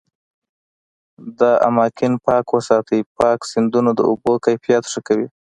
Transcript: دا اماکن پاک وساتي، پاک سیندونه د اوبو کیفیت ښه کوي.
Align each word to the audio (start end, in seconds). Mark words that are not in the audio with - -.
دا 1.37 1.51
اماکن 1.67 2.13
پاک 2.25 2.45
وساتي، 2.57 2.99
پاک 3.17 3.39
سیندونه 3.51 3.91
د 3.95 3.99
اوبو 4.09 4.31
کیفیت 4.45 4.83
ښه 4.91 4.99
کوي. 5.07 5.27